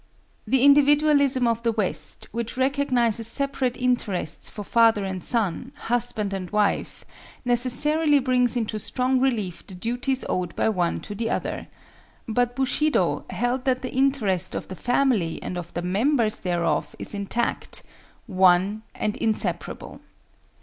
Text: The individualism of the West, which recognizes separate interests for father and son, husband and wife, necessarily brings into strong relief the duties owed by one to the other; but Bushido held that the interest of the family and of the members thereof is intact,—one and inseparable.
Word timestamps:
The 0.47 0.63
individualism 0.63 1.47
of 1.47 1.61
the 1.61 1.73
West, 1.73 2.27
which 2.31 2.57
recognizes 2.57 3.27
separate 3.27 3.77
interests 3.77 4.49
for 4.49 4.63
father 4.63 5.05
and 5.05 5.23
son, 5.23 5.73
husband 5.77 6.33
and 6.33 6.49
wife, 6.49 7.05
necessarily 7.45 8.17
brings 8.17 8.57
into 8.57 8.79
strong 8.79 9.19
relief 9.19 9.63
the 9.67 9.75
duties 9.75 10.25
owed 10.27 10.55
by 10.55 10.69
one 10.69 11.01
to 11.01 11.13
the 11.13 11.29
other; 11.29 11.67
but 12.27 12.55
Bushido 12.55 13.25
held 13.29 13.65
that 13.65 13.83
the 13.83 13.93
interest 13.93 14.55
of 14.55 14.69
the 14.69 14.75
family 14.75 15.39
and 15.43 15.55
of 15.55 15.71
the 15.75 15.83
members 15.83 16.37
thereof 16.37 16.95
is 16.97 17.13
intact,—one 17.13 18.81
and 18.95 19.17
inseparable. 19.17 20.01